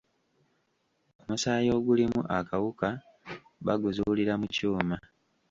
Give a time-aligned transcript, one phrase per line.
[1.21, 2.89] Omusaayi ogulimu akawuka
[3.65, 4.97] baguzuulira mu kyuma.